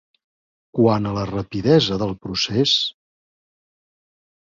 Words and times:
Quant 0.77 1.05
a 1.09 1.11
la 1.17 1.27
rapidesa 1.33 2.01
del 2.05 2.17
procés... 2.27 2.77